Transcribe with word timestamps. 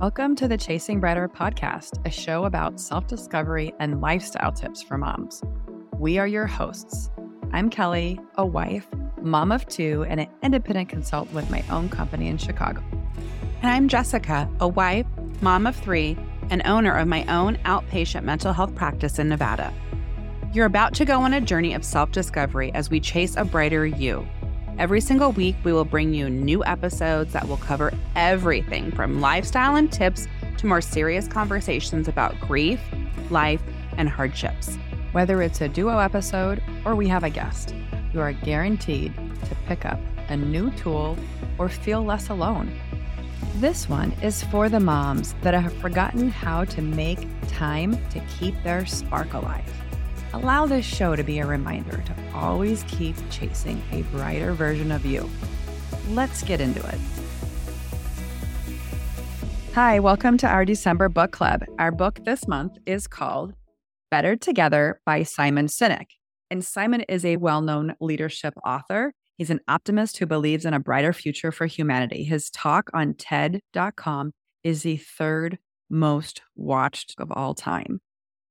Welcome 0.00 0.34
to 0.36 0.48
the 0.48 0.56
Chasing 0.56 0.98
Brighter 0.98 1.28
podcast, 1.28 2.00
a 2.06 2.10
show 2.10 2.46
about 2.46 2.80
self 2.80 3.06
discovery 3.06 3.74
and 3.80 4.00
lifestyle 4.00 4.50
tips 4.50 4.82
for 4.82 4.96
moms. 4.96 5.42
We 5.98 6.16
are 6.16 6.26
your 6.26 6.46
hosts. 6.46 7.10
I'm 7.52 7.68
Kelly, 7.68 8.18
a 8.36 8.46
wife, 8.46 8.88
mom 9.20 9.52
of 9.52 9.68
two, 9.68 10.06
and 10.08 10.18
an 10.18 10.28
independent 10.42 10.88
consultant 10.88 11.34
with 11.34 11.50
my 11.50 11.62
own 11.68 11.90
company 11.90 12.28
in 12.28 12.38
Chicago. 12.38 12.82
And 13.60 13.70
I'm 13.70 13.88
Jessica, 13.88 14.48
a 14.58 14.66
wife, 14.66 15.04
mom 15.42 15.66
of 15.66 15.76
three, 15.76 16.16
and 16.48 16.62
owner 16.64 16.96
of 16.96 17.06
my 17.06 17.26
own 17.26 17.56
outpatient 17.66 18.24
mental 18.24 18.54
health 18.54 18.74
practice 18.74 19.18
in 19.18 19.28
Nevada. 19.28 19.70
You're 20.54 20.64
about 20.64 20.94
to 20.94 21.04
go 21.04 21.20
on 21.20 21.34
a 21.34 21.42
journey 21.42 21.74
of 21.74 21.84
self 21.84 22.10
discovery 22.10 22.72
as 22.72 22.88
we 22.88 23.00
chase 23.00 23.36
a 23.36 23.44
brighter 23.44 23.84
you. 23.84 24.26
Every 24.80 25.02
single 25.02 25.32
week, 25.32 25.56
we 25.62 25.74
will 25.74 25.84
bring 25.84 26.14
you 26.14 26.30
new 26.30 26.64
episodes 26.64 27.34
that 27.34 27.46
will 27.46 27.58
cover 27.58 27.92
everything 28.16 28.90
from 28.92 29.20
lifestyle 29.20 29.76
and 29.76 29.92
tips 29.92 30.26
to 30.56 30.66
more 30.66 30.80
serious 30.80 31.28
conversations 31.28 32.08
about 32.08 32.40
grief, 32.40 32.80
life, 33.28 33.60
and 33.98 34.08
hardships. 34.08 34.78
Whether 35.12 35.42
it's 35.42 35.60
a 35.60 35.68
duo 35.68 35.98
episode 35.98 36.62
or 36.86 36.96
we 36.96 37.08
have 37.08 37.24
a 37.24 37.28
guest, 37.28 37.74
you 38.14 38.22
are 38.22 38.32
guaranteed 38.32 39.14
to 39.44 39.54
pick 39.66 39.84
up 39.84 40.00
a 40.30 40.36
new 40.38 40.70
tool 40.70 41.18
or 41.58 41.68
feel 41.68 42.02
less 42.02 42.30
alone. 42.30 42.72
This 43.56 43.86
one 43.86 44.12
is 44.22 44.44
for 44.44 44.70
the 44.70 44.80
moms 44.80 45.34
that 45.42 45.52
have 45.52 45.74
forgotten 45.74 46.30
how 46.30 46.64
to 46.64 46.80
make 46.80 47.28
time 47.48 47.98
to 48.12 48.20
keep 48.38 48.54
their 48.62 48.86
spark 48.86 49.34
alive. 49.34 49.89
Allow 50.32 50.66
this 50.66 50.86
show 50.86 51.16
to 51.16 51.24
be 51.24 51.40
a 51.40 51.46
reminder 51.46 51.96
to 51.96 52.14
always 52.32 52.84
keep 52.84 53.16
chasing 53.30 53.82
a 53.90 54.02
brighter 54.02 54.52
version 54.52 54.92
of 54.92 55.04
you. 55.04 55.28
Let's 56.10 56.44
get 56.44 56.60
into 56.60 56.78
it. 56.86 56.98
Hi, 59.74 59.98
welcome 59.98 60.38
to 60.38 60.46
our 60.46 60.64
December 60.64 61.08
book 61.08 61.32
club. 61.32 61.64
Our 61.80 61.90
book 61.90 62.24
this 62.24 62.46
month 62.46 62.78
is 62.86 63.08
called 63.08 63.54
Better 64.12 64.36
Together 64.36 65.00
by 65.04 65.24
Simon 65.24 65.66
Sinek. 65.66 66.06
And 66.48 66.64
Simon 66.64 67.00
is 67.02 67.24
a 67.24 67.36
well 67.36 67.60
known 67.60 67.96
leadership 68.00 68.54
author. 68.64 69.12
He's 69.36 69.50
an 69.50 69.60
optimist 69.66 70.18
who 70.18 70.26
believes 70.26 70.64
in 70.64 70.74
a 70.74 70.80
brighter 70.80 71.12
future 71.12 71.50
for 71.50 71.66
humanity. 71.66 72.22
His 72.22 72.50
talk 72.50 72.88
on 72.94 73.14
TED.com 73.14 74.30
is 74.62 74.84
the 74.84 74.96
third 74.96 75.58
most 75.88 76.42
watched 76.54 77.16
of 77.18 77.32
all 77.32 77.54
time. 77.54 78.00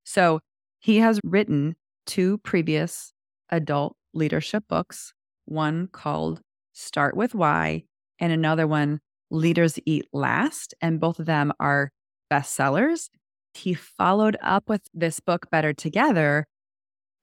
So 0.04 0.42
he 0.80 0.98
has 0.98 1.20
written 1.24 1.76
two 2.06 2.38
previous 2.40 3.14
adult 3.50 3.96
leadership 4.14 4.64
books, 4.68 5.14
one 5.46 5.88
called 5.88 6.42
Start 6.74 7.16
with 7.16 7.36
Why, 7.36 7.84
and 8.20 8.32
another 8.32 8.66
one, 8.68 9.00
Leaders 9.30 9.78
Eat 9.86 10.06
Last. 10.14 10.74
And 10.82 11.00
both 11.00 11.20
of 11.20 11.26
them 11.26 11.54
are 11.60 11.92
bestsellers. 12.32 13.10
He 13.54 13.74
followed 13.74 14.38
up 14.42 14.70
with 14.70 14.82
this 14.94 15.20
book, 15.20 15.50
Better 15.52 15.74
Together, 15.74 16.48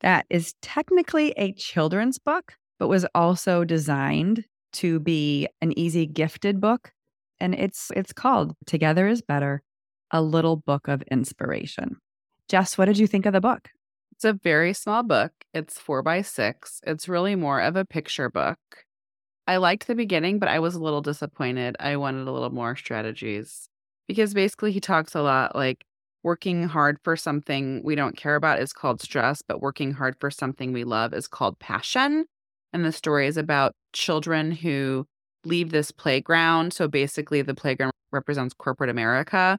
that 0.00 0.26
is 0.28 0.54
technically 0.60 1.30
a 1.32 1.52
children's 1.52 2.18
book, 2.18 2.54
but 2.78 2.88
was 2.88 3.06
also 3.14 3.64
designed 3.64 4.44
to 4.74 5.00
be 5.00 5.48
an 5.62 5.76
easy 5.78 6.06
gifted 6.06 6.60
book. 6.60 6.92
And 7.40 7.54
it's 7.54 7.90
it's 7.96 8.12
called 8.12 8.54
Together 8.66 9.06
is 9.08 9.22
Better, 9.22 9.62
a 10.10 10.20
little 10.20 10.56
book 10.56 10.88
of 10.88 11.02
inspiration. 11.10 11.96
Jess, 12.48 12.78
what 12.78 12.84
did 12.84 12.98
you 12.98 13.08
think 13.08 13.26
of 13.26 13.32
the 13.32 13.40
book? 13.40 13.70
It's 14.12 14.24
a 14.24 14.32
very 14.32 14.72
small 14.72 15.02
book. 15.02 15.32
It's 15.52 15.80
four 15.80 16.02
by 16.02 16.22
six. 16.22 16.80
It's 16.86 17.08
really 17.08 17.34
more 17.34 17.60
of 17.60 17.74
a 17.74 17.84
picture 17.84 18.30
book. 18.30 18.58
I 19.48 19.56
liked 19.56 19.86
the 19.86 19.96
beginning, 19.96 20.38
but 20.38 20.48
I 20.48 20.60
was 20.60 20.74
a 20.74 20.82
little 20.82 21.02
disappointed. 21.02 21.76
I 21.80 21.96
wanted 21.96 22.26
a 22.26 22.32
little 22.32 22.50
more 22.50 22.76
strategies 22.76 23.68
because 24.06 24.32
basically 24.32 24.70
he 24.70 24.80
talks 24.80 25.14
a 25.14 25.22
lot 25.22 25.56
like 25.56 25.84
working 26.22 26.68
hard 26.68 26.98
for 27.02 27.16
something 27.16 27.82
we 27.84 27.94
don't 27.94 28.16
care 28.16 28.36
about 28.36 28.60
is 28.60 28.72
called 28.72 29.00
stress, 29.00 29.42
but 29.46 29.60
working 29.60 29.92
hard 29.92 30.16
for 30.20 30.30
something 30.30 30.72
we 30.72 30.84
love 30.84 31.14
is 31.14 31.28
called 31.28 31.58
passion. 31.58 32.26
And 32.72 32.84
the 32.84 32.92
story 32.92 33.26
is 33.26 33.36
about 33.36 33.72
children 33.92 34.52
who 34.52 35.06
leave 35.44 35.70
this 35.70 35.90
playground. 35.90 36.72
So 36.72 36.86
basically, 36.88 37.42
the 37.42 37.54
playground 37.54 37.92
represents 38.12 38.54
corporate 38.54 38.90
America 38.90 39.58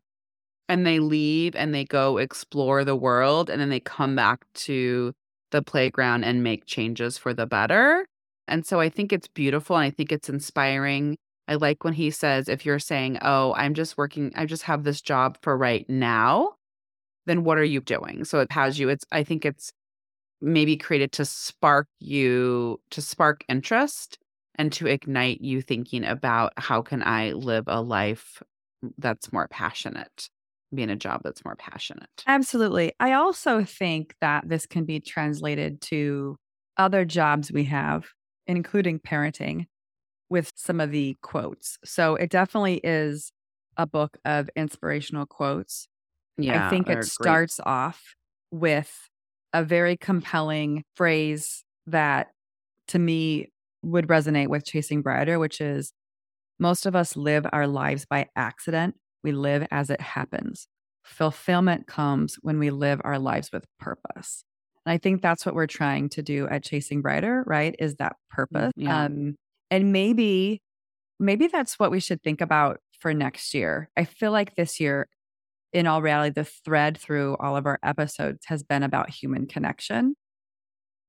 and 0.70 0.86
they 0.86 1.00
leave 1.00 1.56
and 1.56 1.74
they 1.74 1.86
go 1.86 2.18
explore 2.18 2.84
the 2.84 2.96
world 2.96 3.50
and 3.50 3.62
then 3.62 3.70
they 3.70 3.80
come 3.80 4.16
back 4.16 4.46
to 4.54 5.14
the 5.52 5.62
playground 5.62 6.24
and 6.24 6.44
make 6.44 6.66
changes 6.66 7.18
for 7.18 7.34
the 7.34 7.46
better. 7.46 8.06
And 8.48 8.66
so 8.66 8.80
I 8.80 8.90
think 8.90 9.14
it's 9.14 9.28
beautiful 9.28 9.76
and 9.78 9.86
I 9.86 9.90
think 9.90 10.12
it's 10.12 10.30
inspiring. 10.30 11.18
I 11.48 11.56
like 11.56 11.84
when 11.84 11.94
he 11.94 12.12
says, 12.12 12.50
if 12.50 12.66
you're 12.66 12.80
saying, 12.80 13.20
oh, 13.22 13.54
I'm 13.56 13.74
just 13.74 13.98
working, 13.98 14.34
I 14.36 14.46
just 14.46 14.64
have 14.64 14.84
this 14.84 15.02
job 15.02 15.38
for 15.42 15.58
right 15.58 15.90
now, 15.90 16.54
then 17.26 17.44
what 17.44 17.58
are 17.58 17.64
you 17.64 17.80
doing? 17.80 18.26
So 18.26 18.40
it 18.40 18.52
has 18.52 18.78
you, 18.78 18.90
it's, 18.90 19.06
I 19.12 19.24
think 19.24 19.46
it's 19.46 19.72
maybe 20.42 20.76
created 20.76 21.14
to 21.14 21.26
spark 21.26 21.88
you, 22.00 22.80
to 22.92 23.02
spark 23.02 23.44
interest 23.48 24.18
and 24.56 24.72
to 24.74 24.88
ignite 24.88 25.40
you 25.40 25.62
thinking 25.62 26.04
about 26.04 26.52
how 26.58 26.82
can 26.82 27.02
I 27.04 27.32
live 27.32 27.66
a 27.68 27.82
life 27.82 28.42
that's 28.98 29.32
more 29.32 29.48
passionate 29.48 30.30
be 30.74 30.84
in 30.84 30.90
a 30.90 30.96
job 30.96 31.22
that's 31.24 31.46
more 31.46 31.56
passionate. 31.56 32.10
Absolutely. 32.26 32.94
I 33.00 33.14
also 33.14 33.64
think 33.64 34.16
that 34.22 34.48
this 34.48 34.66
can 34.66 34.86
be 34.86 35.00
translated 35.00 35.82
to 35.82 36.38
other 36.78 37.06
jobs 37.06 37.52
we 37.52 37.66
have, 37.66 38.06
including 38.46 39.00
parenting, 39.00 39.66
with 40.30 40.52
some 40.56 40.80
of 40.80 40.92
the 40.92 41.16
quotes. 41.22 41.78
So 41.86 42.16
it 42.16 42.30
definitely 42.30 42.82
is 42.84 43.32
a 43.78 43.88
book 43.88 44.18
of 44.26 44.50
inspirational 44.56 45.26
quotes. 45.26 45.88
Yeah. 46.38 46.68
I 46.68 46.70
think 46.70 46.90
it 46.90 47.06
starts 47.06 47.58
great. 47.58 47.72
off 47.72 48.16
with 48.52 49.10
a 49.54 49.64
very 49.64 49.98
compelling 49.98 50.84
phrase 50.96 51.64
that 51.88 52.28
to 52.90 53.00
me 53.00 53.52
would 53.82 54.08
resonate 54.08 54.48
with 54.48 54.66
Chasing 54.66 55.02
Brighter, 55.02 55.40
which 55.40 55.62
is 55.62 55.94
most 56.60 56.86
of 56.86 56.96
us 56.96 57.16
live 57.16 57.46
our 57.54 57.68
lives 57.68 58.06
by 58.06 58.28
accident 58.36 58.96
we 59.28 59.34
live 59.34 59.68
as 59.70 59.90
it 59.90 60.00
happens. 60.00 60.70
Fulfillment 61.04 61.86
comes 61.86 62.36
when 62.42 62.60
we 62.60 62.70
live 62.70 63.02
our 63.04 63.20
lives 63.20 63.52
with 63.52 63.66
purpose. 63.78 64.46
And 64.86 64.94
I 64.94 64.98
think 64.98 65.22
that's 65.22 65.46
what 65.46 65.54
we're 65.54 65.68
trying 65.68 66.08
to 66.10 66.24
do 66.24 66.48
at 66.48 66.64
Chasing 66.64 67.02
Brighter, 67.02 67.44
right? 67.46 67.76
Is 67.78 67.96
that 67.96 68.16
purpose. 68.30 68.72
Yeah. 68.78 69.04
Um, 69.04 69.36
and 69.70 69.92
maybe, 69.92 70.62
maybe 71.20 71.48
that's 71.48 71.78
what 71.78 71.92
we 71.92 72.00
should 72.00 72.24
think 72.24 72.40
about 72.40 72.80
for 73.00 73.14
next 73.14 73.54
year. 73.54 73.90
I 73.98 74.06
feel 74.06 74.32
like 74.32 74.56
this 74.56 74.80
year, 74.80 75.10
in 75.74 75.88
all 75.88 76.02
reality, 76.02 76.34
the 76.34 76.46
thread 76.46 76.98
through 76.98 77.36
all 77.42 77.58
of 77.58 77.66
our 77.66 77.80
episodes 77.84 78.46
has 78.46 78.64
been 78.64 78.84
about 78.84 79.10
human 79.10 79.46
connection 79.46 80.16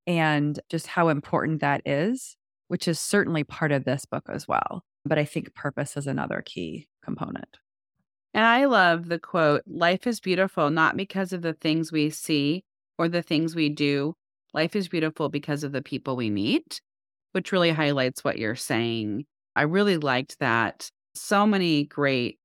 and 0.09 0.59
just 0.69 0.89
how 0.89 1.09
important 1.09 1.61
that 1.61 1.83
is, 1.87 2.37
which 2.67 2.89
is 2.89 2.99
certainly 2.99 3.45
part 3.45 3.71
of 3.71 3.85
this 3.85 4.05
book 4.07 4.25
as 4.29 4.49
well. 4.49 4.83
But 5.05 5.19
I 5.19 5.25
think 5.25 5.55
purpose 5.55 5.97
is 5.97 6.09
another 6.09 6.43
key 6.45 6.89
component. 7.05 7.59
And 8.35 8.45
I 8.45 8.67
love 8.67 9.09
the 9.09 9.19
quote 9.19 9.63
Life 9.67 10.07
is 10.07 10.21
beautiful 10.21 10.71
not 10.71 10.97
because 10.97 11.33
of 11.33 11.43
the 11.43 11.55
things 11.55 11.91
we 11.93 12.11
see 12.11 12.65
or 12.99 13.09
the 13.09 13.23
things 13.23 13.55
we 13.55 13.69
do. 13.69 14.15
Life 14.55 14.75
is 14.77 14.89
beautiful 14.89 15.29
because 15.29 15.65
of 15.65 15.73
the 15.73 15.83
people 15.83 16.17
we 16.17 16.31
meet, 16.31 16.81
which 17.33 17.53
really 17.53 17.71
highlights 17.71 18.25
what 18.25 18.39
you're 18.39 18.57
saying. 18.57 19.25
I 19.55 19.63
really 19.63 19.99
liked 19.99 20.39
that. 20.41 20.89
So 21.15 21.47
many 21.47 21.85
great 21.85 22.39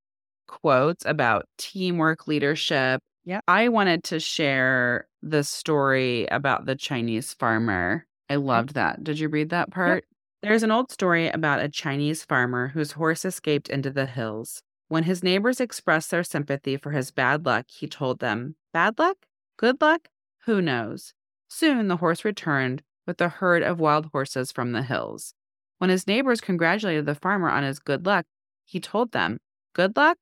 quotes 0.47 1.05
about 1.05 1.45
teamwork, 1.57 2.27
leadership. 2.27 3.01
Yeah. 3.25 3.39
I 3.47 3.69
wanted 3.69 4.03
to 4.05 4.19
share 4.19 5.07
the 5.21 5.43
story 5.43 6.25
about 6.27 6.65
the 6.65 6.75
Chinese 6.75 7.33
farmer. 7.33 8.05
I 8.29 8.35
loved 8.35 8.73
that. 8.73 9.03
Did 9.03 9.19
you 9.19 9.29
read 9.29 9.49
that 9.49 9.71
part? 9.71 10.03
Yep. 10.03 10.03
There's 10.41 10.63
an 10.63 10.71
old 10.71 10.91
story 10.91 11.29
about 11.29 11.61
a 11.61 11.69
Chinese 11.69 12.25
farmer 12.25 12.67
whose 12.67 12.91
horse 12.91 13.23
escaped 13.23 13.69
into 13.69 13.89
the 13.89 14.05
hills. 14.05 14.61
When 14.93 15.05
his 15.05 15.23
neighbors 15.23 15.59
expressed 15.59 16.11
their 16.11 16.23
sympathy 16.23 16.77
for 16.77 16.91
his 16.91 17.09
bad 17.09 17.47
luck, 17.47 17.65
he 17.67 17.87
told 17.87 18.19
them, 18.19 18.57
Bad 18.73 18.99
luck? 18.99 19.25
Good 19.57 19.81
luck? 19.81 20.09
Who 20.45 20.61
knows? 20.61 21.15
Soon 21.47 21.87
the 21.87 21.97
horse 21.97 22.23
returned 22.23 22.83
with 23.07 23.19
a 23.19 23.27
herd 23.27 23.63
of 23.63 23.79
wild 23.79 24.11
horses 24.11 24.51
from 24.51 24.71
the 24.71 24.83
hills. 24.83 25.33
When 25.79 25.89
his 25.89 26.05
neighbors 26.05 26.41
congratulated 26.41 27.07
the 27.07 27.15
farmer 27.15 27.49
on 27.49 27.63
his 27.63 27.79
good 27.79 28.05
luck, 28.05 28.27
he 28.65 28.79
told 28.79 29.13
them, 29.13 29.39
Good 29.73 29.97
luck? 29.97 30.19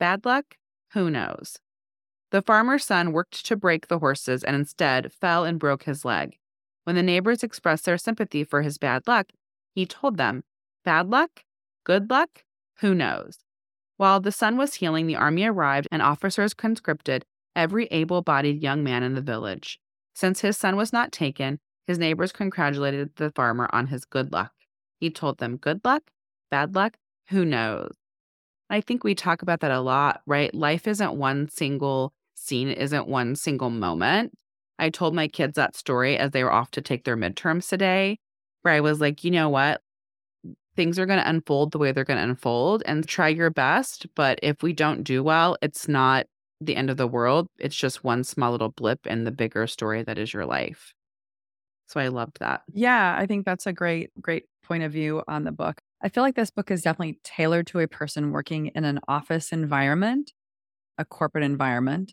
Bad 0.00 0.24
luck? 0.24 0.56
Who 0.94 1.10
knows? 1.10 1.58
The 2.30 2.40
farmer's 2.40 2.86
son 2.86 3.12
worked 3.12 3.44
to 3.44 3.56
break 3.56 3.88
the 3.88 3.98
horses 3.98 4.42
and 4.42 4.56
instead 4.56 5.12
fell 5.12 5.44
and 5.44 5.60
broke 5.60 5.82
his 5.82 6.02
leg. 6.02 6.38
When 6.84 6.96
the 6.96 7.02
neighbors 7.02 7.42
expressed 7.42 7.84
their 7.84 7.98
sympathy 7.98 8.42
for 8.42 8.62
his 8.62 8.78
bad 8.78 9.06
luck, 9.06 9.26
he 9.74 9.84
told 9.84 10.16
them, 10.16 10.44
Bad 10.82 11.10
luck? 11.10 11.44
Good 11.84 12.08
luck? 12.08 12.44
Who 12.80 12.94
knows? 12.94 13.43
While 13.96 14.20
the 14.20 14.32
son 14.32 14.56
was 14.56 14.74
healing, 14.74 15.06
the 15.06 15.16
army 15.16 15.44
arrived 15.44 15.88
and 15.92 16.02
officers 16.02 16.54
conscripted 16.54 17.24
every 17.54 17.86
able 17.86 18.22
bodied 18.22 18.62
young 18.62 18.82
man 18.82 19.02
in 19.02 19.14
the 19.14 19.20
village. 19.20 19.78
Since 20.14 20.40
his 20.40 20.56
son 20.56 20.76
was 20.76 20.92
not 20.92 21.12
taken, 21.12 21.60
his 21.86 21.98
neighbors 21.98 22.32
congratulated 22.32 23.16
the 23.16 23.30
farmer 23.30 23.68
on 23.72 23.88
his 23.88 24.04
good 24.04 24.32
luck. 24.32 24.52
He 24.98 25.10
told 25.10 25.38
them, 25.38 25.56
Good 25.56 25.80
luck, 25.84 26.10
bad 26.50 26.74
luck, 26.74 26.96
who 27.28 27.44
knows? 27.44 27.94
I 28.70 28.80
think 28.80 29.04
we 29.04 29.14
talk 29.14 29.42
about 29.42 29.60
that 29.60 29.70
a 29.70 29.80
lot, 29.80 30.22
right? 30.26 30.54
Life 30.54 30.88
isn't 30.88 31.14
one 31.14 31.48
single 31.48 32.12
scene, 32.34 32.70
isn't 32.70 33.06
one 33.06 33.36
single 33.36 33.70
moment. 33.70 34.32
I 34.78 34.90
told 34.90 35.14
my 35.14 35.28
kids 35.28 35.54
that 35.54 35.76
story 35.76 36.16
as 36.16 36.32
they 36.32 36.42
were 36.42 36.52
off 36.52 36.70
to 36.72 36.80
take 36.80 37.04
their 37.04 37.16
midterms 37.16 37.68
today, 37.68 38.18
where 38.62 38.74
I 38.74 38.80
was 38.80 39.00
like, 39.00 39.22
you 39.22 39.30
know 39.30 39.48
what? 39.48 39.82
Things 40.76 40.98
are 40.98 41.06
going 41.06 41.20
to 41.20 41.28
unfold 41.28 41.72
the 41.72 41.78
way 41.78 41.92
they're 41.92 42.04
going 42.04 42.18
to 42.18 42.24
unfold 42.24 42.82
and 42.86 43.06
try 43.06 43.28
your 43.28 43.50
best. 43.50 44.06
But 44.14 44.40
if 44.42 44.62
we 44.62 44.72
don't 44.72 45.04
do 45.04 45.22
well, 45.22 45.56
it's 45.62 45.88
not 45.88 46.26
the 46.60 46.76
end 46.76 46.90
of 46.90 46.96
the 46.96 47.06
world. 47.06 47.48
It's 47.58 47.76
just 47.76 48.04
one 48.04 48.24
small 48.24 48.52
little 48.52 48.70
blip 48.70 49.06
in 49.06 49.24
the 49.24 49.30
bigger 49.30 49.66
story 49.66 50.02
that 50.02 50.18
is 50.18 50.32
your 50.32 50.46
life. 50.46 50.92
So 51.86 52.00
I 52.00 52.08
loved 52.08 52.38
that. 52.40 52.62
Yeah, 52.72 53.14
I 53.16 53.26
think 53.26 53.44
that's 53.44 53.66
a 53.66 53.72
great, 53.72 54.10
great 54.20 54.44
point 54.64 54.82
of 54.82 54.92
view 54.92 55.22
on 55.28 55.44
the 55.44 55.52
book. 55.52 55.80
I 56.02 56.08
feel 56.08 56.22
like 56.22 56.34
this 56.34 56.50
book 56.50 56.70
is 56.70 56.82
definitely 56.82 57.18
tailored 57.22 57.66
to 57.68 57.80
a 57.80 57.88
person 57.88 58.30
working 58.30 58.66
in 58.74 58.84
an 58.84 59.00
office 59.06 59.52
environment, 59.52 60.32
a 60.98 61.04
corporate 61.04 61.44
environment, 61.44 62.12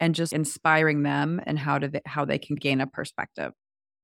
and 0.00 0.14
just 0.14 0.32
inspiring 0.32 1.02
them 1.02 1.40
and 1.46 1.58
how 1.58 1.78
to 1.78 1.88
they, 1.88 2.02
how 2.06 2.24
they 2.24 2.38
can 2.38 2.56
gain 2.56 2.80
a 2.80 2.86
perspective. 2.86 3.52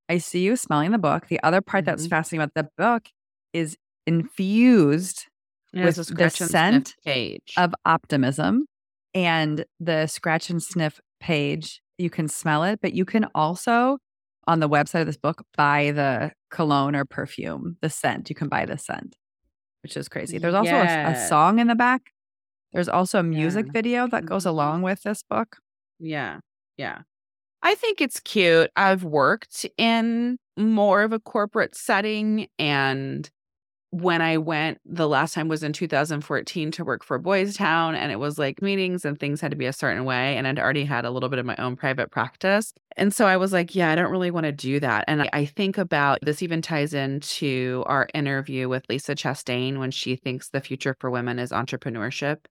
I 0.08 0.18
see 0.18 0.40
you 0.40 0.56
smelling 0.56 0.92
the 0.92 0.98
book. 0.98 1.26
The 1.26 1.42
other 1.42 1.60
part 1.60 1.84
mm-hmm. 1.84 1.90
that's 1.90 2.06
fascinating 2.06 2.42
about 2.42 2.54
the 2.54 2.70
book 2.82 3.08
is 3.52 3.76
infused 4.08 5.26
with 5.74 5.96
the 5.96 6.30
scent 6.30 6.94
page 7.04 7.52
of 7.56 7.74
optimism 7.84 8.66
and 9.14 9.64
the 9.78 10.06
scratch 10.06 10.50
and 10.50 10.62
sniff 10.62 11.00
page. 11.20 11.80
You 11.98 12.10
can 12.10 12.28
smell 12.28 12.64
it, 12.64 12.80
but 12.80 12.94
you 12.94 13.04
can 13.04 13.26
also 13.34 13.98
on 14.46 14.60
the 14.60 14.68
website 14.68 15.02
of 15.02 15.06
this 15.06 15.18
book 15.18 15.44
buy 15.56 15.90
the 15.90 16.32
cologne 16.50 16.96
or 16.96 17.04
perfume, 17.04 17.76
the 17.82 17.90
scent. 17.90 18.30
You 18.30 18.34
can 18.34 18.48
buy 18.48 18.64
the 18.64 18.78
scent, 18.78 19.14
which 19.82 19.96
is 19.96 20.08
crazy. 20.08 20.38
There's 20.38 20.54
also 20.54 20.74
a, 20.74 21.10
a, 21.10 21.26
song 21.28 21.58
in 21.58 21.66
the 21.66 21.74
back. 21.74 22.00
There's 22.72 22.88
also 22.88 23.18
a 23.18 23.22
music 23.22 23.66
yeah. 23.66 23.72
video 23.72 24.08
that 24.08 24.24
goes 24.24 24.42
mm-hmm. 24.42 24.50
along 24.50 24.82
with 24.82 25.02
this 25.02 25.22
book. 25.22 25.58
Yeah. 25.98 26.38
Yeah. 26.78 27.00
I 27.62 27.74
think 27.74 28.00
it's 28.00 28.20
cute. 28.20 28.70
I've 28.74 29.04
worked 29.04 29.66
in 29.76 30.38
more 30.56 31.02
of 31.02 31.12
a 31.12 31.20
corporate 31.20 31.74
setting 31.74 32.48
and 32.58 33.28
when 33.90 34.20
I 34.20 34.36
went 34.36 34.78
the 34.84 35.08
last 35.08 35.32
time 35.34 35.48
was 35.48 35.62
in 35.62 35.72
2014 35.72 36.70
to 36.72 36.84
work 36.84 37.02
for 37.02 37.18
Boys 37.18 37.56
Town, 37.56 37.94
and 37.94 38.12
it 38.12 38.18
was 38.18 38.38
like 38.38 38.60
meetings 38.60 39.04
and 39.04 39.18
things 39.18 39.40
had 39.40 39.50
to 39.50 39.56
be 39.56 39.66
a 39.66 39.72
certain 39.72 40.04
way. 40.04 40.36
And 40.36 40.46
I'd 40.46 40.58
already 40.58 40.84
had 40.84 41.04
a 41.04 41.10
little 41.10 41.30
bit 41.30 41.38
of 41.38 41.46
my 41.46 41.56
own 41.56 41.74
private 41.74 42.10
practice. 42.10 42.74
And 42.96 43.14
so 43.14 43.26
I 43.26 43.38
was 43.38 43.52
like, 43.52 43.74
yeah, 43.74 43.90
I 43.90 43.94
don't 43.94 44.10
really 44.10 44.30
want 44.30 44.44
to 44.44 44.52
do 44.52 44.78
that. 44.80 45.04
And 45.08 45.28
I, 45.32 45.46
think 45.46 45.78
about 45.78 46.18
this 46.20 46.42
even 46.42 46.60
ties 46.60 46.92
into 46.92 47.82
our 47.86 48.08
interview 48.12 48.68
with 48.68 48.84
Lisa 48.88 49.14
Chastain 49.14 49.78
when 49.78 49.90
she 49.90 50.16
thinks 50.16 50.50
the 50.50 50.60
future 50.60 50.94
for 51.00 51.10
women 51.10 51.38
is 51.38 51.50
entrepreneurship. 51.50 52.44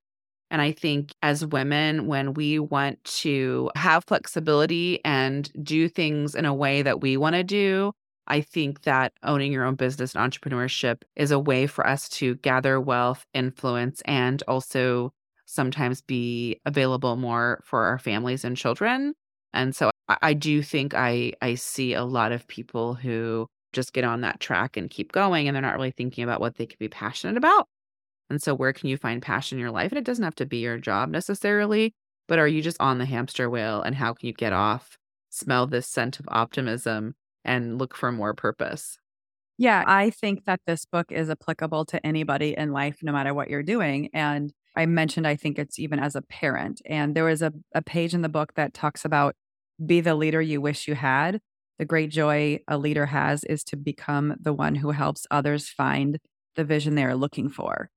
And 0.50 0.62
I 0.62 0.72
think 0.72 1.14
as 1.22 1.46
women, 1.46 2.08
when 2.08 2.34
we 2.34 2.58
want 2.58 3.04
to 3.04 3.70
have 3.76 4.06
flexibility 4.06 5.04
and 5.06 5.52
do 5.64 5.90
things 5.90 6.34
in 6.34 6.46
a 6.46 6.54
way 6.54 6.82
that 6.82 7.02
we 7.02 7.18
want 7.18 7.36
to 7.36 7.44
do, 7.44 7.92
I 8.28 8.42
think 8.42 8.84
that 8.84 9.14
owning 9.24 9.52
your 9.52 9.66
own 9.66 9.76
business 9.76 10.16
and 10.16 10.32
entrepreneurship 10.32 11.04
is 11.16 11.32
a 11.32 11.40
way 11.40 11.68
for 11.68 11.88
us 11.88 12.10
to 12.10 12.36
gather 12.36 12.80
wealth, 12.80 13.26
influence, 13.34 14.02
and 14.06 14.44
also 14.48 15.14
sometimes 15.46 16.02
be 16.02 16.60
available 16.66 17.16
more 17.16 17.62
for 17.64 17.86
our 17.86 17.98
families 17.98 18.44
and 18.44 18.58
children. 18.58 19.14
And 19.54 19.76
so 19.76 19.92
I, 20.08 20.18
I 20.22 20.34
do 20.34 20.62
think 20.62 20.94
I 20.94 21.34
I 21.42 21.56
see 21.56 21.94
a 21.94 22.04
lot 22.04 22.32
of 22.32 22.48
people 22.48 22.94
who 22.94 23.48
just 23.74 23.94
get 23.94 24.04
on 24.04 24.22
that 24.22 24.40
track 24.40 24.78
and 24.78 24.90
keep 24.90 25.12
going 25.12 25.48
and 25.48 25.56
they're 25.56 25.62
not 25.62 25.76
really 25.76 25.92
thinking 25.92 26.24
about 26.24 26.42
what 26.42 26.56
they 26.56 26.66
could 26.66 26.80
be 26.80 26.90
passionate 26.90 27.38
about. 27.38 27.68
And 28.30 28.42
so 28.42 28.54
where 28.54 28.74
can 28.74 28.90
you 28.90 28.98
find 28.98 29.22
passion 29.22 29.58
in 29.58 29.62
your 29.62 29.72
life? 29.72 29.92
And 29.92 30.00
it 30.00 30.04
doesn't 30.04 30.24
have 30.24 30.36
to 30.36 30.46
be 30.46 30.58
your 30.58 30.78
job 30.78 31.10
necessarily, 31.10 31.94
but 32.28 32.40
are 32.40 32.48
you 32.48 32.62
just 32.62 32.78
on 32.80 32.98
the 32.98 33.06
hamster 33.06 33.50
wheel 33.50 33.82
and 33.82 33.96
how 33.96 34.14
can 34.14 34.28
you 34.28 34.34
get 34.34 34.54
off? 34.54 34.98
Smell 35.30 35.68
this 35.68 35.88
scent 35.88 36.20
of 36.20 36.26
optimism 36.30 37.16
and 37.48 37.80
look 37.80 37.96
for 37.96 38.12
more 38.12 38.34
purpose. 38.34 38.98
Yeah, 39.58 39.84
I 39.88 40.12
think 40.12 40.46
that 40.46 40.60
this 40.68 40.86
book 40.86 41.12
is 41.12 41.32
applicable 41.32 41.86
to 41.86 42.06
anybody 42.06 42.56
in 42.56 42.72
life, 42.72 43.00
no 43.02 43.12
matter 43.12 43.34
what 43.34 43.50
you're 43.50 43.64
doing. 43.64 44.10
And 44.14 44.54
I 44.76 44.86
mentioned, 44.86 45.26
I 45.26 45.36
think 45.36 45.58
it's 45.58 45.80
even 45.80 45.98
as 45.98 46.16
a 46.16 46.22
parent. 46.22 46.80
And 46.86 47.16
there 47.16 47.24
was 47.24 47.42
a, 47.42 47.52
a 47.74 47.82
page 47.82 48.14
in 48.14 48.22
the 48.22 48.30
book 48.30 48.54
that 48.54 48.76
talks 48.76 49.04
about 49.04 49.36
be 49.84 50.00
the 50.00 50.14
leader 50.14 50.42
you 50.42 50.62
wish 50.62 50.88
you 50.88 50.94
had. 50.94 51.40
The 51.80 51.86
great 51.86 52.12
joy 52.12 52.60
a 52.68 52.78
leader 52.78 53.08
has 53.08 53.44
is 53.46 53.64
to 53.66 53.76
become 53.76 54.36
the 54.40 54.54
one 54.54 54.76
who 54.76 54.92
helps 54.92 55.26
others 55.32 55.70
find 55.70 56.20
the 56.56 56.64
vision 56.64 56.94
they 56.94 57.04
are 57.04 57.16
looking 57.16 57.50
for. 57.50 57.90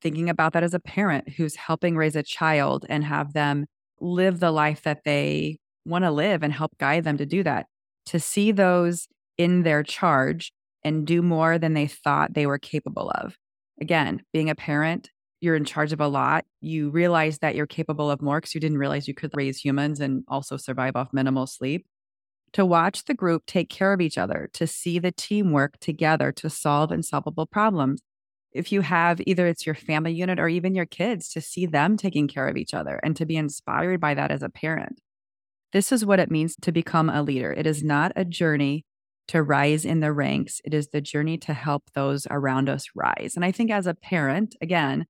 Thinking 0.00 0.30
about 0.30 0.54
that 0.54 0.62
as 0.62 0.72
a 0.72 0.80
parent 0.80 1.30
who's 1.30 1.56
helping 1.56 1.96
raise 1.96 2.16
a 2.16 2.22
child 2.22 2.86
and 2.88 3.04
have 3.04 3.34
them 3.34 3.66
live 4.00 4.40
the 4.40 4.50
life 4.50 4.82
that 4.82 5.04
they 5.04 5.58
want 5.84 6.04
to 6.04 6.10
live 6.10 6.42
and 6.42 6.52
help 6.52 6.72
guide 6.78 7.04
them 7.04 7.18
to 7.18 7.26
do 7.26 7.42
that 7.42 7.66
to 8.06 8.20
see 8.20 8.52
those 8.52 9.08
in 9.38 9.62
their 9.62 9.82
charge 9.82 10.52
and 10.84 11.06
do 11.06 11.22
more 11.22 11.58
than 11.58 11.74
they 11.74 11.86
thought 11.86 12.34
they 12.34 12.46
were 12.46 12.58
capable 12.58 13.10
of. 13.10 13.36
Again, 13.80 14.22
being 14.32 14.50
a 14.50 14.54
parent, 14.54 15.10
you're 15.40 15.56
in 15.56 15.64
charge 15.64 15.92
of 15.92 16.00
a 16.00 16.08
lot. 16.08 16.44
You 16.60 16.90
realize 16.90 17.38
that 17.38 17.54
you're 17.54 17.66
capable 17.66 18.10
of 18.10 18.20
more 18.20 18.40
because 18.40 18.54
you 18.54 18.60
didn't 18.60 18.78
realize 18.78 19.08
you 19.08 19.14
could 19.14 19.30
raise 19.34 19.58
humans 19.58 20.00
and 20.00 20.24
also 20.28 20.56
survive 20.56 20.96
off 20.96 21.12
minimal 21.12 21.46
sleep. 21.46 21.86
To 22.54 22.66
watch 22.66 23.04
the 23.04 23.14
group 23.14 23.46
take 23.46 23.70
care 23.70 23.92
of 23.92 24.00
each 24.00 24.18
other, 24.18 24.50
to 24.54 24.66
see 24.66 24.98
the 24.98 25.12
team 25.12 25.52
work 25.52 25.78
together 25.78 26.32
to 26.32 26.50
solve 26.50 26.90
unsolvable 26.90 27.46
problems. 27.46 28.02
If 28.52 28.72
you 28.72 28.80
have 28.80 29.20
either 29.24 29.46
it's 29.46 29.64
your 29.64 29.76
family 29.76 30.12
unit 30.12 30.40
or 30.40 30.48
even 30.48 30.74
your 30.74 30.86
kids, 30.86 31.28
to 31.30 31.40
see 31.40 31.64
them 31.64 31.96
taking 31.96 32.26
care 32.26 32.48
of 32.48 32.56
each 32.56 32.74
other 32.74 32.98
and 33.04 33.14
to 33.16 33.24
be 33.24 33.36
inspired 33.36 34.00
by 34.00 34.14
that 34.14 34.32
as 34.32 34.42
a 34.42 34.48
parent. 34.48 35.00
This 35.72 35.92
is 35.92 36.04
what 36.04 36.20
it 36.20 36.30
means 36.30 36.56
to 36.62 36.72
become 36.72 37.08
a 37.08 37.22
leader. 37.22 37.52
It 37.52 37.66
is 37.66 37.82
not 37.82 38.12
a 38.16 38.24
journey 38.24 38.84
to 39.28 39.42
rise 39.42 39.84
in 39.84 40.00
the 40.00 40.12
ranks, 40.12 40.60
it 40.64 40.74
is 40.74 40.88
the 40.88 41.00
journey 41.00 41.38
to 41.38 41.54
help 41.54 41.84
those 41.94 42.26
around 42.30 42.68
us 42.68 42.86
rise. 42.96 43.34
And 43.36 43.44
I 43.44 43.52
think 43.52 43.70
as 43.70 43.86
a 43.86 43.94
parent, 43.94 44.56
again, 44.60 45.06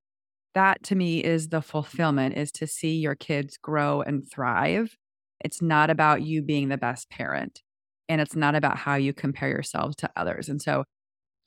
that 0.54 0.82
to 0.84 0.94
me 0.94 1.24
is 1.24 1.48
the 1.48 1.62
fulfillment 1.62 2.36
is 2.36 2.52
to 2.52 2.66
see 2.66 2.96
your 2.96 3.14
kids 3.14 3.56
grow 3.56 4.02
and 4.02 4.30
thrive. 4.30 4.96
It's 5.42 5.62
not 5.62 5.88
about 5.88 6.20
you 6.20 6.42
being 6.42 6.68
the 6.68 6.76
best 6.76 7.08
parent 7.08 7.62
and 8.10 8.20
it's 8.20 8.36
not 8.36 8.54
about 8.54 8.76
how 8.76 8.96
you 8.96 9.14
compare 9.14 9.48
yourselves 9.48 9.96
to 9.96 10.10
others. 10.16 10.48
And 10.48 10.60
so 10.60 10.84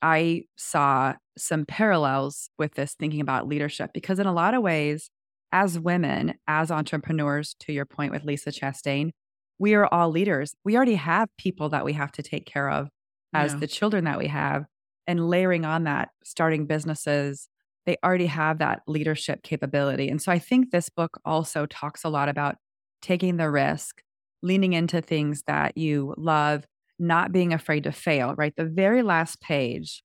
I 0.02 0.44
saw 0.56 1.14
some 1.38 1.66
parallels 1.66 2.50
with 2.58 2.74
this 2.74 2.96
thinking 2.98 3.22
about 3.22 3.48
leadership 3.48 3.92
because 3.94 4.18
in 4.18 4.26
a 4.26 4.34
lot 4.34 4.54
of 4.54 4.64
ways 4.64 5.10
as 5.54 5.80
women, 5.80 6.34
as 6.48 6.72
entrepreneurs, 6.72 7.56
to 7.60 7.72
your 7.72 7.86
point 7.86 8.12
with 8.12 8.26
Lisa 8.26 8.50
Chastain, 8.50 9.12
we 9.60 9.76
are 9.76 9.86
all 9.86 10.10
leaders. 10.10 10.56
We 10.66 10.76
already 10.76 10.96
have 10.96 11.30
people 11.38 11.70
that 11.70 11.86
we 11.86 11.94
have 11.94 12.12
to 12.14 12.24
take 12.24 12.46
care 12.46 12.70
of 12.70 12.90
as 13.34 13.54
yeah. 13.54 13.60
the 13.60 13.68
children 13.68 14.04
that 14.06 14.18
we 14.18 14.28
have. 14.28 14.66
And 15.06 15.30
layering 15.30 15.64
on 15.64 15.84
that, 15.84 16.10
starting 16.24 16.66
businesses, 16.66 17.50
they 17.86 17.98
already 18.04 18.26
have 18.26 18.58
that 18.60 18.82
leadership 18.88 19.44
capability. 19.44 20.10
And 20.10 20.22
so 20.22 20.32
I 20.32 20.40
think 20.40 20.72
this 20.72 20.90
book 20.90 21.20
also 21.24 21.66
talks 21.66 22.04
a 22.04 22.10
lot 22.10 22.30
about 22.30 22.56
taking 23.02 23.38
the 23.38 23.52
risk, 23.52 24.02
leaning 24.42 24.74
into 24.74 25.02
things 25.02 25.44
that 25.46 25.78
you 25.78 26.16
love, 26.18 26.66
not 26.98 27.32
being 27.32 27.54
afraid 27.54 27.84
to 27.84 27.92
fail, 27.92 28.34
right? 28.38 28.54
The 28.56 28.66
very 28.66 29.04
last 29.04 29.40
page 29.40 30.04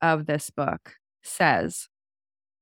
of 0.00 0.26
this 0.26 0.48
book 0.48 0.94
says, 1.22 1.88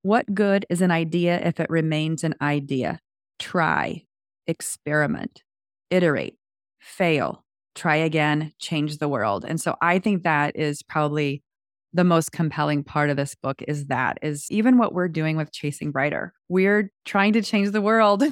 what 0.04 0.34
good 0.34 0.66
is 0.68 0.82
an 0.82 0.90
idea 0.90 1.40
if 1.40 1.58
it 1.58 1.70
remains 1.70 2.24
an 2.24 2.34
idea? 2.42 3.00
Try, 3.38 4.04
experiment, 4.46 5.42
iterate, 5.88 6.36
fail, 6.78 7.42
try 7.74 7.96
again, 7.96 8.52
change 8.58 8.98
the 8.98 9.08
world. 9.08 9.46
And 9.48 9.58
so 9.58 9.76
I 9.80 9.98
think 9.98 10.22
that 10.22 10.56
is 10.56 10.82
probably 10.82 11.42
the 11.94 12.04
most 12.04 12.32
compelling 12.32 12.84
part 12.84 13.08
of 13.08 13.16
this 13.16 13.34
book 13.34 13.62
is 13.66 13.86
that 13.86 14.18
is 14.20 14.46
even 14.50 14.76
what 14.76 14.92
we're 14.92 15.08
doing 15.08 15.38
with 15.38 15.52
chasing 15.52 15.90
brighter. 15.90 16.34
We're 16.50 16.90
trying 17.06 17.32
to 17.32 17.42
change 17.42 17.70
the 17.70 17.80
world. 17.80 18.24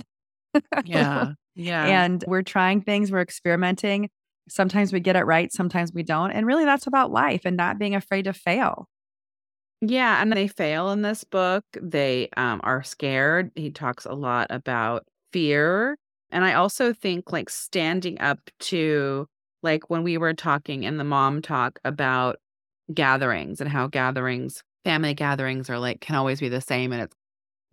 yeah. 0.85 1.33
Yeah. 1.55 1.87
And 1.87 2.23
we're 2.27 2.43
trying 2.43 2.83
things, 2.83 3.11
we're 3.11 3.23
experimenting. 3.23 4.11
Sometimes 4.47 4.93
we 4.93 5.01
get 5.01 5.17
it 5.17 5.25
right, 5.25 5.51
sometimes 5.51 5.91
we 5.95 6.03
don't. 6.03 6.33
And 6.33 6.47
really 6.47 6.67
that's 6.67 6.87
about 6.87 7.13
life 7.13 7.43
and 7.47 7.57
not 7.57 7.79
being 7.79 7.95
afraid 7.95 8.25
to 8.27 8.35
fail. 8.35 8.89
Yeah, 9.85 10.23
and 10.23 10.33
they 10.33 10.47
fail 10.47 10.91
in 10.91 11.03
this 11.03 11.25
book. 11.25 11.65
They 11.81 12.29
um, 12.37 12.61
are 12.63 12.83
scared. 12.85 13.51
He 13.57 13.71
talks 13.71 14.05
a 14.05 14.13
lot 14.13 14.47
about 14.51 15.07
fear. 15.33 15.97
And 16.31 16.45
I 16.45 16.55
also 16.55 16.93
think 16.93 17.33
like 17.33 17.51
standing 17.51 18.21
up 18.21 18.39
to, 18.61 19.27
like 19.63 19.91
when 19.91 20.05
we 20.05 20.19
were 20.19 20.35
talking 20.35 20.85
in 20.85 20.99
the 20.99 21.05
mom 21.05 21.43
talk 21.43 21.81
about 21.85 22.37
gatherings 22.95 23.61
and 23.61 23.71
how 23.71 23.89
gatherings, 23.89 24.63
family 24.85 25.15
gatherings 25.15 25.71
are 25.71 25.79
like, 25.79 26.01
can 26.03 26.17
always 26.17 26.41
be 26.41 26.51
the 26.51 26.61
same. 26.61 26.93
And 26.93 27.03
it's 27.03 27.17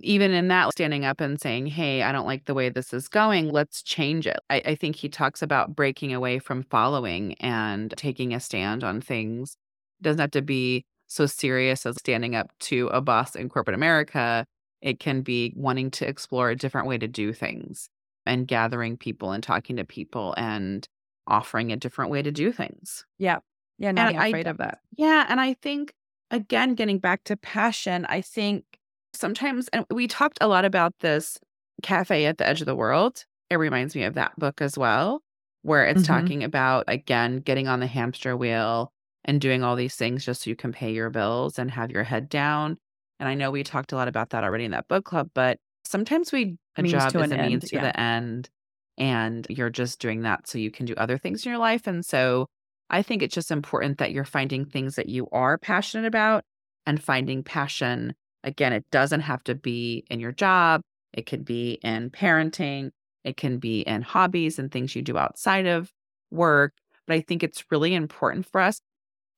even 0.01 0.32
in 0.32 0.48
that, 0.50 0.72
standing 0.74 1.06
up 1.06 1.22
and 1.22 1.39
saying, 1.42 1.68
hey, 1.68 2.04
I 2.04 2.12
don't 2.12 2.28
like 2.28 2.46
the 2.46 2.54
way 2.56 2.70
this 2.70 2.94
is 2.94 3.08
going. 3.10 3.50
Let's 3.51 3.84
change 3.84 4.28
it. 4.28 4.39
I, 4.50 4.62
I 4.66 4.75
think 4.75 4.96
he 4.98 5.10
talks 5.10 5.42
about 5.42 5.75
breaking 5.75 6.13
away 6.13 6.39
from 6.39 6.63
following 6.63 7.36
and 7.36 7.94
taking 7.98 8.34
a 8.34 8.39
stand 8.39 8.84
on 8.84 9.01
things. 9.01 9.58
Doesn't 10.01 10.22
have 10.22 10.32
to 10.32 10.42
be 10.42 10.86
so 11.10 11.25
serious 11.25 11.86
as 11.86 11.98
standing 11.98 12.36
up 12.36 12.51
to 12.62 12.88
a 12.89 13.01
boss 13.01 13.36
in 13.36 13.50
corporate 13.50 13.75
America. 13.75 14.46
It 14.82 15.00
can 15.00 15.22
be 15.24 15.54
wanting 15.58 15.92
to 15.92 16.08
explore 16.08 16.50
a 16.50 16.56
different 16.56 16.88
way 16.88 16.98
to 16.98 17.08
do 17.08 17.34
things 17.34 17.89
and 18.25 18.48
gathering 18.48 18.98
people 18.98 19.32
and 19.34 19.44
talking 19.44 19.75
to 19.78 19.86
people 19.86 20.34
and 20.38 20.88
offering 21.28 21.72
a 21.72 21.78
different 21.78 22.12
way 22.12 22.22
to 22.22 22.32
do 22.32 22.51
things. 22.54 23.06
Yeah. 23.18 23.39
Yeah. 23.78 23.92
Not 23.92 24.08
And 24.08 24.10
being 24.10 24.22
I 24.22 24.28
afraid 24.28 24.48
of 24.48 24.58
that. 24.58 24.80
Yeah. 24.98 25.25
And 25.30 25.39
I 25.42 25.54
think, 25.56 25.94
again, 26.32 26.75
getting 26.75 27.00
back 27.00 27.24
to 27.25 27.38
passion, 27.38 28.06
I 28.10 28.22
think 28.22 28.66
sometimes, 29.13 29.70
and 29.70 29.86
we 29.92 30.08
talked 30.08 30.38
a 30.42 30.48
lot 30.48 30.66
about 30.66 30.94
this 31.00 31.39
cafe 31.84 32.25
at 32.25 32.38
the 32.38 32.48
edge 32.48 32.62
of 32.62 32.68
the 32.68 32.75
world. 32.75 33.25
It 33.50 33.56
reminds 33.58 33.96
me 33.96 34.04
of 34.04 34.13
that 34.16 34.38
book 34.38 34.62
as 34.62 34.78
well, 34.78 35.22
where 35.63 35.86
it's 35.86 36.04
Mhm. 36.04 36.06
talking 36.06 36.44
about, 36.44 36.86
again, 36.88 37.39
getting 37.42 37.68
on 37.68 37.80
the 37.80 37.88
hamster 37.88 38.36
wheel 38.38 38.92
and 39.29 39.39
doing 39.39 39.63
all 39.63 39.75
these 39.75 39.95
things 39.95 40.25
just 40.25 40.41
so 40.41 40.50
you 40.50 40.55
can 40.55 40.71
pay 40.71 40.91
your 40.91 41.12
bills 41.12 41.59
and 41.59 41.69
have 41.69 41.91
your 41.91 42.01
head 42.01 42.29
down. 42.29 42.75
And 43.19 43.29
I 43.29 43.36
know 43.36 43.51
we 43.51 43.63
talked 43.63 43.91
a 43.91 43.95
lot 43.95 44.07
about 44.07 44.31
that 44.31 44.43
already 44.43 44.65
in 44.65 44.71
that 44.71 44.88
book 44.88 45.05
club, 45.05 45.29
but 45.36 45.59
sometimes 45.86 46.31
we, 46.31 46.57
a 46.75 46.81
Means 46.81 46.93
job 46.93 47.12
to 47.12 47.19
is 47.21 47.31
a 47.31 47.38
end, 47.38 47.48
means 47.48 47.69
to 47.69 47.75
yeah. 47.75 47.83
the 47.83 48.00
end. 48.00 48.50
And 48.98 49.45
you're 49.48 49.69
just 49.69 50.00
doing 50.00 50.24
that 50.24 50.48
so 50.48 50.57
you 50.57 50.71
can 50.71 50.88
do 50.88 50.95
other 50.98 51.19
things 51.19 51.45
in 51.45 51.51
your 51.51 51.59
life. 51.59 51.86
And 51.86 52.03
so 52.03 52.48
I 52.89 53.03
think 53.03 53.21
it's 53.21 53.36
just 53.36 53.51
important 53.51 54.00
that 54.00 54.12
you're 54.12 54.25
finding 54.25 54.65
things 54.65 54.95
that 54.95 55.09
you 55.09 55.27
are 55.31 55.59
passionate 55.59 56.07
about 56.07 56.43
and 56.88 57.01
finding 57.01 57.43
passion. 57.43 58.15
Again, 58.43 58.74
it 58.74 58.89
doesn't 58.89 59.21
have 59.21 59.43
to 59.43 59.53
be 59.53 60.05
in 60.09 60.19
your 60.19 60.31
job, 60.31 60.81
it 61.13 61.27
could 61.27 61.45
be 61.45 61.74
in 61.83 62.09
parenting, 62.09 62.89
it 63.24 63.38
can 63.38 63.59
be 63.59 63.81
in 63.81 64.01
hobbies 64.01 64.57
and 64.57 64.71
things 64.71 64.95
you 64.95 65.03
do 65.03 65.19
outside 65.19 65.67
of 65.67 65.91
work. 66.31 66.74
But 67.05 67.13
I 67.13 67.21
think 67.21 67.43
it's 67.43 67.63
really 67.69 67.93
important 67.93 68.48
for 68.48 68.59
us 68.59 68.81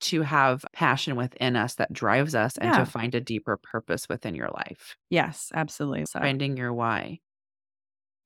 to 0.02 0.22
have 0.22 0.66
passion 0.74 1.16
within 1.16 1.56
us 1.56 1.76
that 1.76 1.94
drives 1.94 2.36
us 2.36 2.58
and 2.58 2.74
to 2.74 2.86
find 2.86 3.16
a 3.16 3.22
deeper 3.22 3.58
purpose 3.58 4.08
within 4.10 4.36
your 4.36 4.50
life, 4.50 4.98
Yes, 5.10 5.52
absolutely. 5.54 6.06
So, 6.06 6.20
finding 6.20 6.58
your 6.58 6.74
why. 6.74 7.20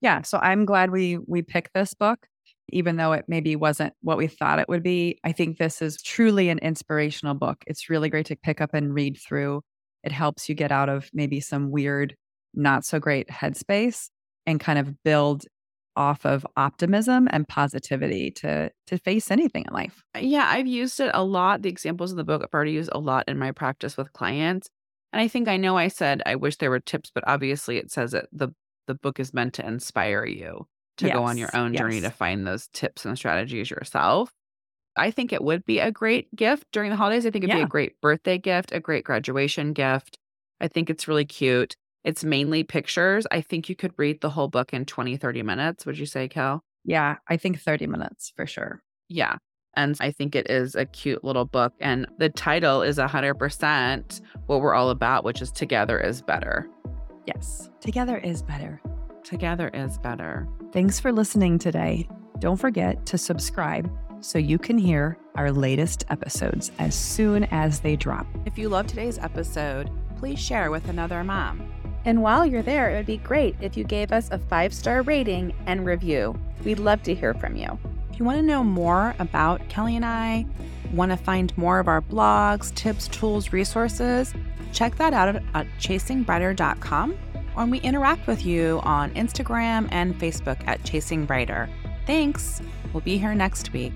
yeah. 0.01 0.21
So 0.21 0.37
I'm 0.39 0.65
glad 0.65 0.91
we 0.91 1.17
we 1.17 1.41
picked 1.41 1.73
this 1.73 1.93
book, 1.93 2.27
even 2.69 2.97
though 2.97 3.13
it 3.13 3.25
maybe 3.27 3.55
wasn't 3.55 3.93
what 4.01 4.17
we 4.17 4.27
thought 4.27 4.59
it 4.59 4.69
would 4.69 4.83
be. 4.83 5.19
I 5.23 5.31
think 5.31 5.57
this 5.57 5.81
is 5.81 6.01
truly 6.01 6.49
an 6.49 6.59
inspirational 6.59 7.33
book. 7.35 7.63
It's 7.67 7.89
really 7.89 8.09
great 8.09 8.25
to 8.27 8.35
pick 8.35 8.61
up 8.61 8.73
and 8.73 8.93
read 8.93 9.17
through. 9.17 9.61
It 10.03 10.11
helps 10.11 10.47
you 10.49 10.55
get 10.55 10.71
out 10.71 10.89
of 10.89 11.09
maybe 11.13 11.39
some 11.39 11.71
weird, 11.71 12.15
not 12.53 12.85
so 12.85 12.99
great 12.99 13.27
headspace 13.29 14.09
and 14.45 14.59
kind 14.59 14.77
of 14.77 15.01
build 15.03 15.45
off 15.95 16.25
of 16.25 16.45
optimism 16.57 17.27
and 17.31 17.47
positivity 17.47 18.31
to 18.31 18.71
to 18.87 18.97
face 18.97 19.31
anything 19.31 19.65
in 19.67 19.73
life. 19.73 20.03
Uh, 20.15 20.19
yeah, 20.19 20.47
I've 20.49 20.67
used 20.67 20.99
it 20.99 21.11
a 21.13 21.23
lot. 21.23 21.61
The 21.61 21.69
examples 21.69 22.11
in 22.11 22.17
the 22.17 22.23
book 22.23 22.41
I've 22.43 22.53
already 22.53 22.71
used 22.71 22.89
a 22.93 22.99
lot 22.99 23.25
in 23.27 23.37
my 23.37 23.51
practice 23.51 23.97
with 23.97 24.13
clients. 24.13 24.69
And 25.13 25.21
I 25.21 25.27
think 25.27 25.47
I 25.47 25.57
know 25.57 25.77
I 25.77 25.87
said 25.87 26.21
I 26.25 26.35
wish 26.35 26.57
there 26.57 26.69
were 26.69 26.79
tips, 26.79 27.11
but 27.13 27.23
obviously 27.27 27.77
it 27.77 27.91
says 27.91 28.11
that 28.11 28.27
the 28.31 28.49
the 28.87 28.95
book 28.95 29.19
is 29.19 29.33
meant 29.33 29.53
to 29.55 29.67
inspire 29.67 30.25
you 30.25 30.67
to 30.97 31.09
go 31.09 31.23
on 31.23 31.37
your 31.37 31.49
Yes, 31.49 31.55
own 31.55 31.75
journey 31.75 32.01
to 32.01 32.11
find 32.11 32.45
those 32.47 32.67
tips 32.69 33.05
and 33.05 33.17
strategies 33.17 33.69
yourself. 33.69 34.31
I 34.95 35.11
think 35.11 35.33
it 35.33 35.43
would 35.43 35.65
be 35.65 35.79
a 35.79 35.91
great 35.91 36.33
gift 36.35 36.65
during 36.71 36.89
the 36.89 36.95
holidays. 36.95 37.25
I 37.25 37.31
think 37.31 37.43
it'd 37.43 37.51
be 37.51 37.61
a 37.61 37.65
great 37.65 37.99
birthday 38.01 38.37
gift, 38.37 38.71
a 38.71 38.79
great 38.79 39.03
graduation 39.05 39.73
gift. 39.73 40.17
I 40.61 40.67
think 40.69 40.89
it's 40.89 41.07
really 41.07 41.25
cute. 41.25 41.75
It's 42.05 42.23
mainly 42.23 42.63
pictures. 42.63 43.25
I 43.31 43.41
think 43.41 43.67
you 43.67 43.75
could 43.75 43.91
read 43.97 44.21
the 44.21 44.29
whole 44.29 44.47
book 44.47 44.73
in 44.73 44.85
20, 44.85 45.17
30 45.17 45.41
minutes. 45.41 45.85
Would 45.87 45.97
you 45.97 46.05
say, 46.05 46.27
Kel? 46.27 46.63
Yeah, 46.85 47.15
I 47.27 47.35
think 47.35 47.59
30 47.59 47.87
minutes 47.87 48.31
for 48.35 48.45
sure. 48.45 48.83
Yeah. 49.09 49.37
And 49.75 49.97
I 49.99 50.11
think 50.11 50.35
it 50.35 50.49
is 50.49 50.75
a 50.75 50.85
cute 50.85 51.23
little 51.23 51.45
book. 51.45 51.73
And 51.81 52.05
the 52.19 52.29
title 52.29 52.83
is 52.83 52.97
100% 52.99 54.21
what 54.45 54.61
we're 54.61 54.75
all 54.75 54.91
about, 54.91 55.23
which 55.23 55.41
is 55.41 55.51
Together 55.51 55.99
is 55.99 56.21
Better. 56.21 56.69
Yes. 57.25 57.71
Together 57.81 58.17
is 58.19 58.43
better. 58.43 58.79
Together 59.23 59.69
is 59.73 59.97
better. 59.97 60.47
Thanks 60.71 60.99
for 60.99 61.11
listening 61.11 61.57
today. 61.57 62.07
Don't 62.37 62.57
forget 62.57 63.03
to 63.07 63.17
subscribe 63.17 63.91
so 64.19 64.37
you 64.37 64.59
can 64.59 64.77
hear 64.77 65.17
our 65.33 65.51
latest 65.51 66.05
episodes 66.09 66.71
as 66.77 66.93
soon 66.93 67.45
as 67.45 67.79
they 67.79 67.95
drop. 67.95 68.27
If 68.45 68.59
you 68.59 68.69
love 68.69 68.85
today's 68.85 69.17
episode, 69.17 69.89
please 70.17 70.39
share 70.39 70.69
with 70.69 70.87
another 70.87 71.23
mom. 71.23 71.67
And 72.05 72.21
while 72.21 72.45
you're 72.45 72.61
there, 72.61 72.91
it 72.91 72.97
would 72.97 73.05
be 73.07 73.17
great 73.17 73.55
if 73.59 73.75
you 73.75 73.83
gave 73.83 74.11
us 74.11 74.29
a 74.31 74.37
five 74.37 74.73
star 74.73 75.01
rating 75.01 75.53
and 75.65 75.85
review. 75.85 76.39
We'd 76.63 76.79
love 76.79 77.01
to 77.03 77.15
hear 77.15 77.33
from 77.33 77.55
you. 77.55 77.77
If 78.11 78.19
you 78.19 78.25
want 78.25 78.37
to 78.37 78.45
know 78.45 78.63
more 78.63 79.15
about 79.19 79.67
Kelly 79.67 79.95
and 79.95 80.05
I, 80.05 80.45
want 80.93 81.11
to 81.11 81.17
find 81.17 81.55
more 81.57 81.79
of 81.79 81.87
our 81.87 82.01
blogs, 82.01 82.73
tips, 82.75 83.07
tools, 83.07 83.51
resources, 83.51 84.33
check 84.71 84.95
that 84.97 85.13
out 85.13 85.35
at, 85.35 85.67
chasingbrighter.com. 85.79 87.17
Or 87.57 87.65
we 87.65 87.79
interact 87.79 88.27
with 88.27 88.45
you 88.45 88.81
on 88.83 89.11
Instagram 89.15 89.87
and 89.91 90.17
Facebook 90.19 90.65
at 90.67 90.83
Chasing 90.83 91.25
Brighter. 91.25 91.69
Thanks. 92.05 92.61
We'll 92.93 93.01
be 93.01 93.17
here 93.17 93.33
next 93.33 93.73
week. 93.73 93.93